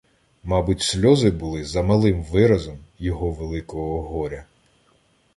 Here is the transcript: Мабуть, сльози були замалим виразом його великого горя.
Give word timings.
Мабуть, 0.43 0.81
сльози 0.81 1.31
були 1.31 1.63
замалим 1.63 2.23
виразом 2.23 2.79
його 2.99 3.31
великого 3.31 4.01
горя. 4.01 4.45